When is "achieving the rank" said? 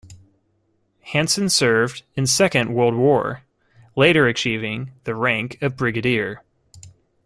4.25-5.59